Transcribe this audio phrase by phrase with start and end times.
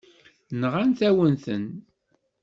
[0.59, 1.65] Nɣant-awen-ten.